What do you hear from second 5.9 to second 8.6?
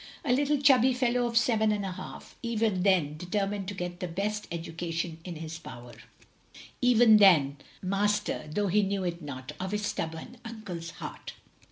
I90 THE LONELY LADY even then master,